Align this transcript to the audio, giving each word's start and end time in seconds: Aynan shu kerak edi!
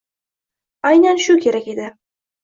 Aynan 0.91 1.21
shu 1.25 1.35
kerak 1.43 1.67
edi! 1.75 1.91